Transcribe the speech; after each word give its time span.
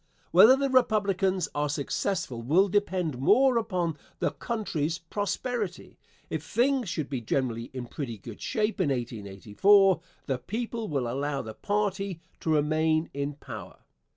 Whether 0.31 0.55
the 0.55 0.71
Republicans 0.71 1.47
are 1.53 1.69
successful 1.69 2.41
will 2.41 2.69
depend 2.69 3.19
more 3.19 3.59
upon 3.59 3.99
the 4.17 4.31
country's 4.31 4.97
prosperity. 4.97 5.99
If 6.27 6.43
things 6.43 6.89
should 6.89 7.07
be 7.07 7.21
generally 7.21 7.65
in 7.71 7.85
pretty 7.85 8.17
good 8.17 8.41
shape 8.41 8.81
in 8.81 8.89
1884, 8.89 10.01
the 10.25 10.39
people 10.39 10.87
will 10.87 11.07
allow 11.07 11.43
the 11.43 11.53
party 11.53 12.19
to 12.39 12.49
remain 12.51 13.11
in 13.13 13.33
power. 13.35 13.77